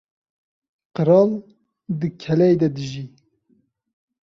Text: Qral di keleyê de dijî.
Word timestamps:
Qral 0.95 1.29
di 1.99 2.07
keleyê 2.21 2.55
de 2.61 2.69
dijî. 2.77 3.05